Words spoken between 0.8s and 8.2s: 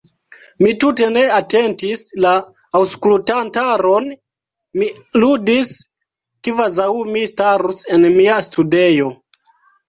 tute ne atentis la aŭskultantaron; mi ludis, kvazaŭ mi starus en